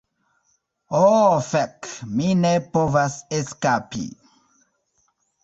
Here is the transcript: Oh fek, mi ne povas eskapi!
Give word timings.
Oh 1.03 1.33
fek, 1.47 1.89
mi 2.15 2.31
ne 2.39 2.55
povas 2.79 3.19
eskapi! 3.41 4.03